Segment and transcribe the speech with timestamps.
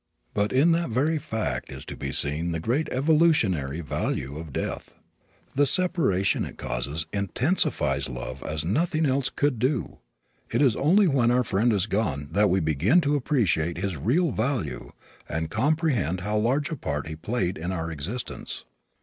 [0.33, 4.95] But in that very fact is to be seen the great evolutionary value of death.
[5.53, 9.99] The separation it causes intensifies love as nothing else could do.
[10.51, 14.31] It is only when our friend is gone that we begin to appreciate his real
[14.31, 14.91] value
[15.29, 18.65] and comprehend how large a part he really played in our existence.